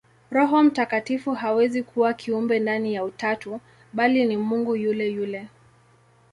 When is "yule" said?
4.75-5.07, 5.07-5.47